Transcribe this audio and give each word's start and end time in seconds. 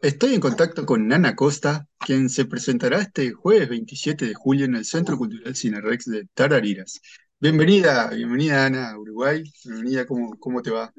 Estoy 0.00 0.34
en 0.34 0.40
contacto 0.40 0.86
con 0.86 1.08
Nana 1.08 1.34
Costa, 1.34 1.86
quien 1.98 2.28
se 2.28 2.44
presentará 2.44 3.00
este 3.00 3.32
jueves 3.32 3.68
27 3.68 4.26
de 4.26 4.34
julio 4.34 4.64
en 4.64 4.76
el 4.76 4.84
Centro 4.84 5.18
Cultural 5.18 5.56
Cinerex 5.56 6.04
de 6.06 6.26
Tarariras. 6.34 7.00
Bienvenida, 7.40 8.08
bienvenida 8.10 8.66
Ana 8.66 8.90
a 8.90 8.98
Uruguay. 8.98 9.42
Bienvenida, 9.64 10.06
¿cómo, 10.06 10.38
cómo 10.38 10.62
te 10.62 10.70
va? 10.70 10.92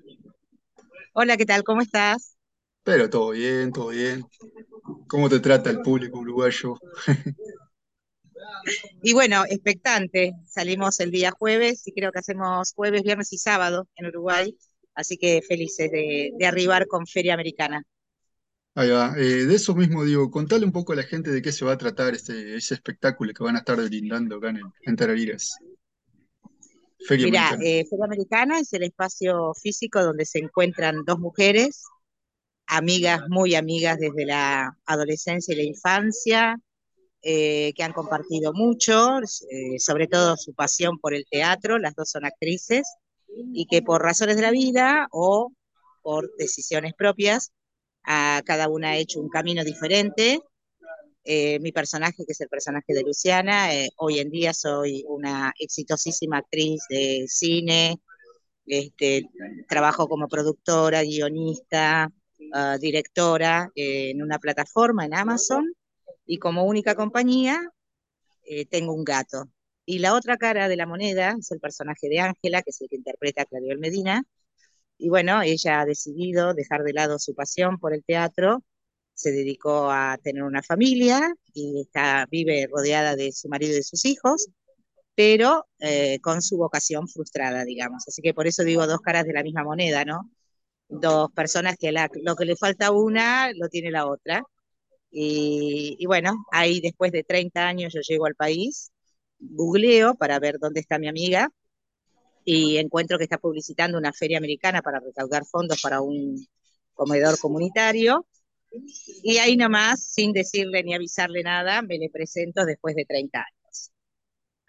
Hola, 1.14 1.38
¿qué 1.38 1.46
tal? 1.46 1.64
¿Cómo 1.64 1.82
estás? 1.82 2.36
Pero 2.84 3.10
todo 3.10 3.32
bien, 3.32 3.72
todo 3.72 3.90
bien. 3.90 4.26
¿Cómo 5.08 5.30
te 5.30 5.40
trata 5.40 5.70
el 5.70 5.82
público 5.82 6.20
uruguayo? 6.20 6.76
Y 9.02 9.14
bueno, 9.14 9.44
expectante. 9.50 10.34
Salimos 10.46 11.00
el 11.00 11.12
día 11.12 11.32
jueves 11.32 11.88
y 11.88 11.94
creo 11.94 12.12
que 12.12 12.20
hacemos 12.20 12.74
jueves, 12.74 13.04
viernes 13.04 13.32
y 13.34 13.38
sábado 13.38 13.88
en 13.96 14.08
Uruguay. 14.08 14.58
Así 15.00 15.18
que 15.18 15.42
felices 15.48 15.92
de, 15.92 16.32
de 16.38 16.46
arribar 16.46 16.88
con 16.88 17.08
Feria 17.08 17.34
Americana. 17.36 17.84
Ahí 18.76 18.90
va. 18.90 19.14
Eh, 19.18 19.46
de 19.46 19.56
eso 19.56 19.76
mismo 19.76 20.04
digo, 20.04 20.32
contale 20.32 20.66
un 20.66 20.72
poco 20.72 20.94
a 20.94 20.96
la 20.96 21.04
gente 21.04 21.30
de 21.32 21.42
qué 21.42 21.52
se 21.52 21.66
va 21.66 21.74
a 21.74 21.78
tratar 21.78 22.14
este, 22.16 22.56
ese 22.56 22.74
espectáculo 22.74 23.32
que 23.34 23.44
van 23.44 23.56
a 23.56 23.60
estar 23.60 23.76
brindando 23.78 24.38
acá 24.38 24.50
en, 24.50 24.62
en 24.82 24.96
Tarariras. 24.96 25.62
Feria 27.00 27.26
Mirá, 27.26 27.28
Americana. 27.28 27.66
eh, 27.66 27.86
Feria 27.90 28.06
Americana 28.06 28.60
es 28.60 28.72
el 28.74 28.84
espacio 28.84 29.54
físico 29.62 30.02
donde 30.04 30.26
se 30.26 30.40
encuentran 30.40 31.04
dos 31.06 31.20
mujeres, 31.20 31.84
amigas, 32.68 33.22
muy 33.30 33.56
amigas 33.56 34.00
desde 34.00 34.26
la 34.26 34.78
adolescencia 34.86 35.54
y 35.54 35.58
la 35.58 35.64
infancia, 35.64 36.58
eh, 37.24 37.74
que 37.76 37.84
han 37.84 37.94
compartido 37.94 38.54
mucho, 38.54 39.20
eh, 39.52 39.80
sobre 39.80 40.08
todo 40.08 40.38
su 40.38 40.54
pasión 40.56 41.00
por 41.00 41.14
el 41.16 41.26
teatro, 41.30 41.80
las 41.80 41.96
dos 41.96 42.12
son 42.12 42.26
actrices, 42.26 42.88
y 43.54 43.66
que 43.68 43.82
por 43.82 44.02
razones 44.02 44.36
de 44.36 44.42
la 44.42 44.52
vida 44.52 45.08
o 45.12 45.52
por 46.02 46.32
decisiones 46.38 46.94
propias, 46.94 47.52
a 48.04 48.42
cada 48.46 48.70
una 48.70 48.92
ha 48.92 48.98
hecho 48.98 49.20
un 49.20 49.30
camino 49.30 49.64
diferente. 49.64 50.42
Eh, 51.24 51.60
mi 51.60 51.72
personaje, 51.72 52.26
que 52.26 52.32
es 52.32 52.42
el 52.42 52.50
personaje 52.50 52.94
de 52.94 53.04
Luciana, 53.04 53.74
eh, 53.76 53.90
hoy 53.98 54.20
en 54.20 54.32
día 54.32 54.54
soy 54.54 55.04
una 55.08 55.54
exitosísima 55.60 56.38
actriz 56.38 56.82
de 56.90 57.26
cine, 57.28 57.98
este, 58.66 59.30
trabajo 59.68 60.08
como 60.08 60.28
productora, 60.28 61.04
guionista, 61.04 62.12
uh, 62.40 62.80
directora 62.80 63.70
eh, 63.76 64.12
en 64.12 64.22
una 64.24 64.40
plataforma 64.40 65.06
en 65.06 65.14
Amazon 65.16 65.66
y 66.26 66.38
como 66.38 66.64
única 66.66 66.96
compañía 66.96 67.62
tengo 68.72 68.94
un 68.94 69.04
gato. 69.04 69.48
Y 69.90 69.98
la 69.98 70.14
otra 70.14 70.38
cara 70.38 70.68
de 70.68 70.76
la 70.76 70.86
moneda 70.86 71.36
es 71.40 71.50
el 71.52 71.60
personaje 71.60 72.10
de 72.10 72.20
Ángela, 72.20 72.62
que 72.62 72.70
es 72.70 72.80
el 72.80 72.90
que 72.90 72.98
interpreta 72.98 73.42
a 73.42 73.46
Claribel 73.46 73.80
Medina, 73.80 74.24
y 75.00 75.10
bueno, 75.10 75.42
ella 75.42 75.82
ha 75.82 75.86
decidido 75.86 76.54
dejar 76.54 76.84
de 76.84 76.94
lado 76.94 77.18
su 77.20 77.34
pasión 77.34 77.80
por 77.80 77.96
el 77.96 78.04
teatro, 78.04 78.64
se 79.16 79.32
dedicó 79.32 79.90
a 79.92 80.20
tener 80.24 80.44
una 80.44 80.62
familia 80.62 81.34
y 81.54 81.82
está, 81.82 82.28
vive 82.30 82.68
rodeada 82.72 83.16
de 83.16 83.32
su 83.32 83.50
marido 83.50 83.74
y 83.74 83.78
de 83.78 83.84
sus 83.84 84.06
hijos, 84.06 84.50
pero 85.16 85.68
eh, 85.80 86.20
con 86.22 86.44
su 86.44 86.58
vocación 86.58 87.08
frustrada, 87.08 87.66
digamos. 87.66 88.08
Así 88.08 88.22
que 88.22 88.36
por 88.36 88.48
eso 88.48 88.64
digo 88.64 88.88
dos 88.88 89.02
caras 89.02 89.26
de 89.26 89.34
la 89.34 89.44
misma 89.44 89.64
moneda, 89.64 90.06
¿no? 90.06 90.30
Dos 90.90 91.32
personas 91.34 91.78
que 91.78 91.92
la, 91.92 92.10
lo 92.24 92.36
que 92.36 92.46
le 92.46 92.56
falta 92.58 92.88
a 92.88 92.92
una 92.92 93.52
lo 93.54 93.70
tiene 93.70 93.92
la 93.92 94.08
otra. 94.08 94.44
Y, 95.12 95.98
y, 96.00 96.06
bueno, 96.08 96.46
ahí 96.52 96.82
después 96.82 97.12
de 97.12 97.24
30 97.24 97.68
años 97.68 97.94
yo 97.94 98.02
llego 98.02 98.26
al 98.28 98.36
país, 98.36 98.92
googleo 99.40 100.16
para 100.16 100.40
ver 100.40 100.60
dónde 100.60 100.80
está 100.80 101.00
mi 101.00 101.08
amiga 101.08 101.50
y 102.44 102.78
encuentro 102.78 103.18
que 103.18 103.26
está 103.26 103.38
publicitando 103.38 103.98
una 103.98 104.14
feria 104.14 104.38
americana 104.38 104.82
para 104.82 105.00
recaudar 105.00 105.46
fondos 105.46 105.82
para 105.82 106.02
un 106.02 106.48
comedor 106.94 107.38
comunitario. 107.40 108.26
Y 109.24 109.38
ahí 109.38 109.58
nomás, 109.58 110.04
sin 110.04 110.32
decirle 110.34 110.84
ni 110.84 110.94
avisarle 110.94 111.44
nada, 111.44 111.82
me 111.82 111.98
le 111.98 112.10
presento 112.10 112.66
después 112.66 112.96
de 112.96 113.06
30 113.06 113.40
años. 113.40 113.92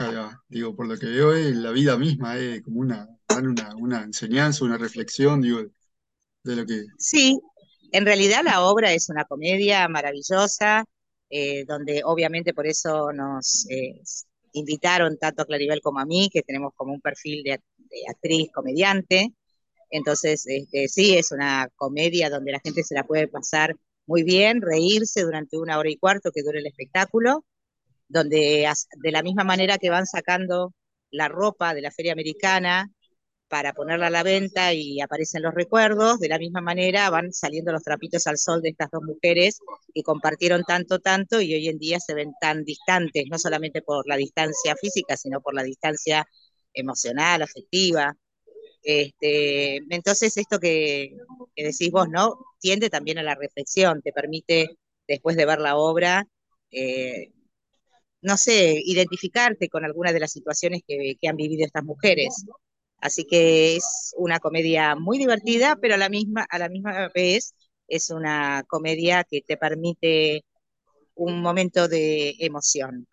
Va. 0.01 0.43
Digo, 0.49 0.75
por 0.75 0.87
lo 0.87 0.97
que 0.97 1.07
veo 1.07 1.35
es 1.35 1.55
la 1.57 1.71
vida 1.73 1.97
misma, 1.99 2.39
es 2.39 2.63
como 2.63 2.81
una, 2.81 3.07
una, 3.43 3.75
una 3.77 4.03
enseñanza, 4.03 4.65
una 4.65 4.79
reflexión, 4.79 5.43
digo, 5.43 5.61
de 6.43 6.57
lo 6.57 6.65
que... 6.67 6.87
Sí, 6.99 7.39
en 7.93 8.07
realidad 8.07 8.43
la 8.45 8.63
obra 8.63 8.93
es 8.93 9.11
una 9.11 9.25
comedia 9.25 9.89
maravillosa, 9.89 10.85
eh, 11.29 11.65
donde 11.67 12.03
obviamente 12.05 12.55
por 12.55 12.67
eso 12.67 13.13
nos 13.13 13.67
eh, 13.69 14.01
invitaron 14.53 15.19
tanto 15.19 15.43
a 15.43 15.47
Claribel 15.47 15.81
como 15.81 16.01
a 16.01 16.07
mí, 16.07 16.31
que 16.33 16.43
tenemos 16.43 16.73
como 16.75 16.93
un 16.93 17.01
perfil 17.01 17.43
de, 17.43 17.61
actriz, 18.09 18.51
comediante. 18.53 19.33
Entonces, 19.91 20.47
este, 20.47 20.89
sí, 20.89 21.17
es 21.17 21.33
una 21.33 21.69
comedia 21.77 22.31
donde 22.31 22.53
la 22.53 22.61
gente 22.61 22.83
se 22.85 22.95
la 22.95 23.05
puede 23.05 23.29
pasar 23.29 23.77
muy 24.07 24.23
bien, 24.23 24.61
reírse 24.63 25.23
durante 25.23 25.59
una 25.59 25.79
hora 25.79 25.91
y 25.91 25.97
cuarto 25.97 26.33
que 26.33 26.43
dure 26.43 26.61
el 26.61 26.67
espectáculo, 26.67 27.45
donde 28.09 28.69
de 29.03 29.13
la 29.13 29.23
misma 29.23 29.45
manera 29.45 29.79
que 29.79 29.91
van 29.91 30.07
sacando 30.07 30.75
la 31.11 31.29
ropa 31.29 31.75
de 31.75 31.83
la 31.83 31.91
feria 31.91 32.13
americana 32.13 32.91
para 33.51 33.73
ponerla 33.75 34.07
a 34.07 34.11
la 34.11 34.23
venta 34.23 34.73
y 34.73 35.01
aparecen 35.01 35.43
los 35.43 35.53
recuerdos, 35.53 36.21
de 36.21 36.29
la 36.29 36.39
misma 36.39 36.61
manera 36.61 37.11
van 37.11 37.33
saliendo 37.33 37.73
los 37.73 37.83
trapitos 37.83 38.27
al 38.29 38.39
sol 38.39 38.63
de 38.63 38.71
estas 38.71 38.91
dos 38.93 39.03
mujeres 39.03 39.59
que 39.93 40.05
compartieron 40.05 40.63
tanto, 40.63 41.01
tanto 41.01 41.41
y 41.41 41.55
hoy 41.55 41.69
en 41.69 41.79
día 41.79 41.99
se 41.99 42.15
ven 42.15 42.33
tan 42.41 42.65
distantes, 42.65 43.25
no 43.29 43.39
solamente 43.39 43.83
por 43.83 44.07
la 44.09 44.17
distancia 44.17 44.77
física, 44.81 45.17
sino 45.17 45.41
por 45.41 45.55
la 45.55 45.65
distancia 45.65 46.25
emocional, 46.73 47.43
afectiva. 47.43 48.17
Este, 48.83 49.79
entonces, 49.91 50.37
esto 50.37 50.61
que, 50.61 51.17
que, 51.57 51.65
decís 51.65 51.91
vos, 51.91 52.09
¿no? 52.09 52.39
Tiende 52.61 52.89
también 52.89 53.19
a 53.19 53.25
la 53.25 53.35
reflexión, 53.35 54.01
te 54.01 54.13
permite, 54.13 54.79
después 55.09 55.37
de 55.37 55.47
ver 55.47 55.61
la 55.61 55.77
obra, 55.77 56.25
eh, 56.71 57.33
no 58.23 58.37
sé, 58.37 58.81
identificarte 58.85 59.69
con 59.69 59.85
algunas 59.85 60.13
de 60.13 60.21
las 60.21 60.33
situaciones 60.33 60.83
que, 60.87 61.17
que, 61.21 61.29
han 61.29 61.37
vivido 61.37 61.67
estas 61.67 61.85
mujeres. 61.85 62.45
Así 63.01 63.25
que 63.25 63.77
es 63.77 64.15
una 64.17 64.41
comedia 64.41 64.95
muy 64.97 65.19
divertida, 65.19 65.77
pero 65.81 65.95
a 65.95 65.99
la 65.99 66.09
misma, 66.09 66.47
a 66.49 66.59
la 66.59 66.69
misma 66.69 67.09
vez 67.15 67.55
es 67.89 68.11
una 68.11 68.65
comedia 68.69 69.25
que 69.25 69.43
te 69.43 69.57
permite 69.57 70.45
un 71.15 71.41
momento 71.43 71.89
de 71.89 72.37
emoción. 72.39 73.07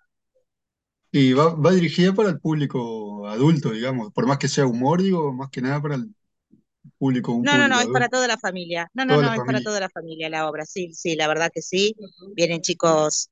Y 1.11 1.33
va, 1.33 1.55
va, 1.55 1.71
dirigida 1.71 2.13
para 2.13 2.29
el 2.29 2.39
público 2.39 3.27
adulto, 3.27 3.71
digamos, 3.71 4.11
por 4.13 4.27
más 4.27 4.37
que 4.37 4.47
sea 4.47 4.67
humor, 4.67 5.01
digo, 5.01 5.33
más 5.33 5.49
que 5.49 5.61
nada 5.61 5.81
para 5.81 5.95
el 5.95 6.13
público, 6.97 7.31
un 7.31 7.43
no, 7.43 7.53
no, 7.53 7.57
público 7.57 7.69
no, 7.69 7.75
es 7.75 7.81
adulto. 7.81 7.93
para 7.93 8.09
toda 8.09 8.27
la 8.27 8.37
familia. 8.37 8.89
No, 8.93 9.05
no, 9.05 9.15
Toda 9.15 9.27
no, 9.27 9.33
es 9.33 9.39
para 9.45 9.61
toda 9.61 9.79
la 9.79 9.89
familia 9.89 10.29
la 10.29 10.49
obra. 10.49 10.65
Sí, 10.65 10.93
sí, 10.93 11.15
la 11.15 11.27
verdad 11.27 11.49
que 11.53 11.61
sí. 11.61 11.95
Vienen 12.35 12.61
chicos, 12.61 13.29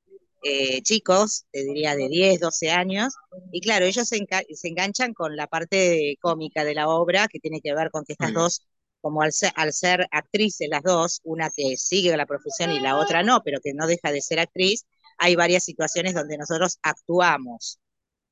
eh, 0.47 0.81
chicos, 0.83 1.45
te 1.51 1.63
diría 1.63 1.95
de 1.95 2.07
10, 2.07 2.39
12 2.39 2.69
años, 2.69 3.15
y 3.51 3.61
claro, 3.61 3.85
ellos 3.85 4.07
se, 4.07 4.17
enga 4.17 4.43
se 4.53 4.67
enganchan 4.67 5.13
con 5.15 5.35
la 5.35 5.47
parte 5.47 6.17
cómica 6.21 6.63
de 6.63 6.75
la 6.75 6.87
obra, 6.87 7.27
que 7.27 7.39
tiene 7.39 7.61
que 7.61 7.73
ver 7.73 7.89
con 7.89 8.05
que 8.05 8.13
estas 8.13 8.29
va. 8.29 8.41
dos, 8.41 8.61
como 9.01 9.23
al 9.23 9.33
ser, 9.33 9.51
al 9.55 9.73
ser 9.73 10.07
actrices 10.11 10.69
las 10.69 10.83
dos, 10.83 11.21
una 11.23 11.49
que 11.49 11.77
sigue 11.77 12.15
la 12.15 12.27
profesión 12.27 12.71
y 12.71 12.79
la 12.79 12.97
otra 12.97 13.23
no, 13.23 13.41
pero 13.43 13.59
que 13.59 13.73
no 13.73 13.87
deja 13.87 14.11
de 14.11 14.21
ser 14.21 14.39
actriz, 14.39 14.85
hay 15.17 15.35
varias 15.35 15.63
situaciones 15.63 16.13
donde 16.13 16.37
nosotros 16.37 16.77
actuamos 16.83 17.79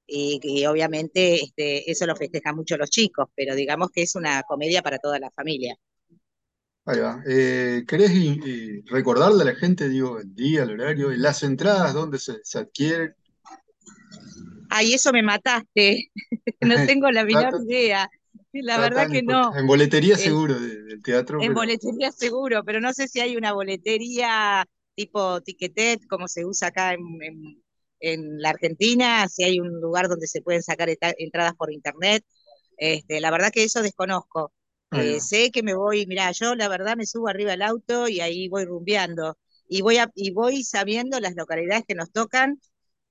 y, 0.06 0.40
y, 0.44 0.66
obviamente 0.68 1.44
este, 1.44 1.90
eso 1.92 2.06
lo 2.06 2.16
festejan 2.16 2.56
mucho 2.56 2.78
los 2.78 2.90
chicos, 2.92 3.28
pero 3.36 3.56
digamos 3.56 3.90
que 3.92 4.04
es 4.04 4.16
una 4.16 4.44
comedia 4.44 4.84
para 4.84 5.00
toda 5.00 5.18
la 5.20 5.32
familia. 5.32 5.76
Ahí 6.86 7.00
va. 7.00 7.22
Eh, 7.26 7.84
¿querés 7.88 8.12
recordarle 8.88 9.44
a 9.44 9.46
la 9.46 9.56
gente, 9.56 9.88
digo, 9.90 10.20
el 10.20 10.34
día, 10.36 10.64
el 10.64 10.72
horario, 10.72 11.12
y 11.14 11.18
las 11.18 11.44
entradas, 11.44 11.94
dónde 11.94 12.20
se, 12.20 12.40
se 12.44 12.60
adquieren? 12.60 13.16
Ay, 14.70 14.94
eso 14.94 15.12
me 15.14 15.22
mataste, 15.24 16.10
no 16.62 16.80
tengo 16.82 17.12
la 17.12 17.26
menor 17.26 17.54
idea, 17.58 18.10
la 18.54 18.80
verdad 18.80 19.08
que 19.10 19.24
no. 19.24 19.58
En 19.58 19.68
boletería 19.68 20.18
Es, 20.18 20.18
seguro 20.18 20.60
de- 20.60 20.84
del 20.84 21.02
teatro, 21.02 21.44
en 21.46 21.54
pero 21.54 21.56
boletería 21.56 22.12
seguro, 22.12 22.64
pero 22.64 22.80
no 22.82 22.94
sé 22.94 23.08
si 23.08 23.20
hay 23.20 23.36
una 23.38 23.54
boletería 23.54 24.66
tipo 24.96 25.42
Ticketet, 25.42 26.06
como 26.08 26.28
se 26.28 26.46
usa 26.46 26.70
acá 26.70 26.94
en, 26.94 27.02
en, 27.22 27.64
en 28.00 28.42
la 28.42 28.50
Argentina, 28.52 29.28
si 29.30 29.44
hay 29.44 29.60
un 29.60 29.82
lugar 29.82 30.08
donde 30.10 30.28
se 30.28 30.42
pueden 30.42 30.64
sacar 30.64 30.90
entradas 31.18 31.54
por 31.56 31.72
internet. 31.74 32.24
Este, 32.78 33.20
la 33.22 33.32
verdad 33.32 33.52
que 33.52 33.64
eso 33.64 33.82
desconozco. 33.82 34.54
Eh, 34.96 35.20
sé 35.20 35.52
que 35.52 35.64
me 35.64 35.74
voy, 35.76 36.06
mira, 36.06 36.32
yo 36.32 36.56
la 36.56 36.68
verdad 36.70 36.96
me 36.96 37.06
subo 37.06 37.28
arriba 37.28 37.52
del 37.52 37.62
auto 37.62 38.08
y 38.08 38.20
ahí 38.22 38.48
voy 38.48 38.66
rumbeando. 38.66 39.38
Y 39.68 39.82
voy, 39.82 39.98
a, 39.98 40.12
y 40.16 40.32
voy 40.32 40.64
sabiendo 40.64 41.20
las 41.20 41.36
localidades 41.36 41.84
que 41.88 41.96
nos 41.96 42.12
tocan, 42.12 42.60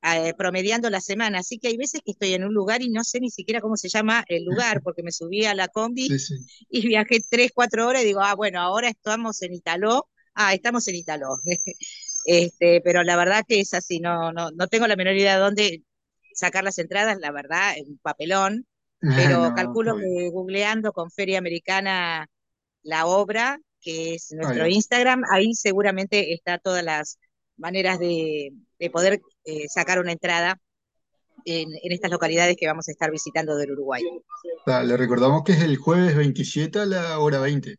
eh, 0.03 0.35
promediando 0.37 0.91
la 0.91 1.01
semana. 1.01 1.39
Así 1.41 1.59
que 1.59 1.69
hay 1.69 1.77
veces 1.77 2.01
que 2.05 2.13
estoy 2.13 2.35
en 2.35 2.45
un 2.45 2.55
lugar 2.55 2.83
y 2.83 2.91
no 2.91 3.05
sé 3.05 3.21
ni 3.21 3.31
siquiera 3.31 3.61
cómo 3.61 3.77
se 3.77 3.89
llama 3.89 4.25
el 4.29 4.45
lugar, 4.45 4.81
porque 4.85 5.03
me 5.03 5.13
subí 5.13 5.45
a 5.45 5.55
la 5.55 5.69
combi 5.69 6.09
Sí, 6.09 6.19
sí. 6.19 6.35
y 6.71 6.87
viajé 6.87 7.21
tres, 7.29 7.53
cuatro 7.55 7.87
horas 7.87 8.03
y 8.03 8.07
digo, 8.07 8.21
ah, 8.21 8.35
bueno, 8.35 8.61
ahora 8.61 8.89
estamos 8.89 9.43
en 9.43 9.55
Italó. 9.55 10.09
Ah, 10.35 10.55
estamos 10.55 10.87
en 10.89 10.97
Italó. 10.97 11.37
este, 12.27 12.81
pero 12.83 13.03
la 13.03 13.17
verdad 13.17 13.45
que 13.47 13.61
es 13.61 13.75
así, 13.75 14.01
no, 14.01 14.33
no, 14.33 14.51
no 14.53 14.67
tengo 14.69 14.87
la 14.87 14.97
menor 14.97 15.15
idea 15.17 15.37
de 15.37 15.41
dónde 15.43 15.83
sacar 16.35 16.65
las 16.65 16.79
entradas, 16.79 17.19
la 17.21 17.31
verdad, 17.33 17.75
un 17.87 17.99
papelón 17.99 18.67
pero 19.03 19.41
No, 19.51 19.55
calculo 19.55 19.97
que 19.97 20.31
googleando 20.31 20.93
con 20.93 21.11
Feria 21.11 21.39
Americana 21.39 22.27
la 22.83 23.07
obra 23.07 23.59
que 23.83 24.15
es 24.15 24.33
nuestro 24.33 24.67
Instagram. 24.67 25.23
Ahí 25.31 25.55
seguramente 25.55 26.33
está 26.33 26.59
todas 26.59 26.85
las 26.85 27.19
maneras 27.57 27.99
de, 27.99 28.53
poder 28.93 29.21
eh, 29.45 29.69
sacar 29.69 29.99
una 29.99 30.13
entrada 30.13 30.59
en, 31.45 31.69
estas 31.83 32.11
localidades 32.11 32.57
que 32.59 32.67
vamos 32.67 32.89
a 32.89 32.93
estar 32.93 33.11
visitando 33.11 33.57
del 33.57 33.73
Uruguay. 33.73 34.03
le 34.67 34.97
recordamos 34.97 35.43
que 35.45 35.53
es 35.53 35.61
el 35.61 35.77
jueves 35.77 36.17
27 36.17 36.79
a 36.79 36.87
la 36.87 37.19
hora 37.19 37.41
20. 37.41 37.77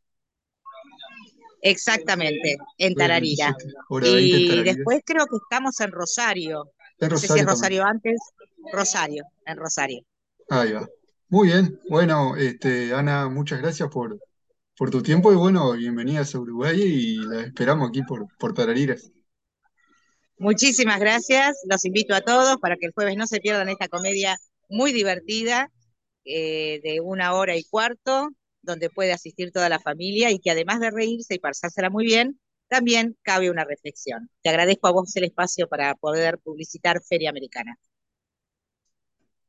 Exactamente, 1.62 2.58
en 2.78 2.94
Tararira. 2.94 3.56
y 4.02 4.64
después 4.64 5.02
creo 5.06 5.26
que 5.26 5.38
estamos 5.38 5.80
en 5.80 5.92
Rosario. 5.92 6.66
no 7.00 7.18
sé 7.18 7.28
si 7.30 7.40
es 7.40 7.46
Rosario 7.46 7.86
antes. 7.86 8.20
Rosario, 8.72 9.24
en 9.46 9.58
Rosario. 9.58 10.02
Ahí 10.50 10.74
va. 10.74 10.88
Muy 11.34 11.48
bien. 11.48 11.80
Bueno, 11.90 12.36
este, 12.36 12.94
Ana, 12.94 13.28
muchas 13.28 13.60
gracias 13.60 13.90
por, 13.90 14.20
por 14.78 14.92
tu 14.92 15.02
tiempo 15.02 15.34
y 15.34 15.36
bueno, 15.36 15.72
bienvenidas 15.72 16.36
a 16.36 16.40
Uruguay 16.40 16.80
y 16.80 17.16
la 17.16 17.42
esperamos 17.42 17.90
aquí 17.90 18.04
por, 18.04 18.28
por 18.38 18.54
Tarariras. 18.54 19.12
Muchísimas 20.38 21.00
gracias. 21.00 21.60
Los 21.68 21.86
invito 21.86 22.14
a 22.14 22.22
todos 22.22 22.58
para 22.58 22.78
que 22.78 22.86
el 22.86 22.92
jueves 22.92 23.18
no 23.18 23.26
se 23.26 23.40
pierdan 23.40 23.68
esta 23.70 23.88
comedia 23.88 24.38
muy 24.70 24.94
divertida 24.94 25.72
eh, 26.24 26.80
de 26.84 27.02
una 27.02 27.34
hora 27.34 27.58
y 27.58 27.64
cuarto, 27.64 28.30
donde 28.62 28.92
puede 28.92 29.12
asistir 29.12 29.52
toda 29.52 29.70
la 29.70 29.80
familia 29.80 30.30
y 30.30 30.38
que 30.38 30.52
además 30.52 30.82
de 30.82 30.92
reírse 30.92 31.34
y 31.34 31.40
pasársela 31.40 31.90
muy 31.90 32.06
bien, 32.06 32.40
también 32.68 33.18
cabe 33.24 33.50
una 33.50 33.66
reflexión. 33.66 34.30
Te 34.44 34.52
agradezco 34.52 34.86
a 34.86 34.92
vos 34.92 35.16
el 35.16 35.24
espacio 35.24 35.68
para 35.68 35.96
poder 35.96 36.38
publicitar 36.38 37.02
Feria 37.02 37.32
Americana. 37.32 37.80